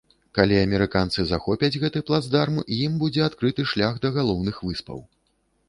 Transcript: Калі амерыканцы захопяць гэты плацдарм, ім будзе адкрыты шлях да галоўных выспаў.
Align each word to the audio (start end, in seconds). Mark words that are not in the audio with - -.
Калі 0.37 0.55
амерыканцы 0.61 1.25
захопяць 1.31 1.69
гэты 1.83 2.03
плацдарм, 2.09 2.57
ім 2.79 2.97
будзе 3.05 3.21
адкрыты 3.29 3.69
шлях 3.75 4.03
да 4.07 4.15
галоўных 4.19 4.55
выспаў. 4.69 4.99